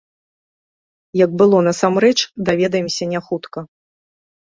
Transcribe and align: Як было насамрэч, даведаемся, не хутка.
Як 1.23 1.31
было 1.41 1.57
насамрэч, 1.67 2.15
даведаемся, 2.47 3.03
не 3.13 3.19
хутка. 3.27 3.59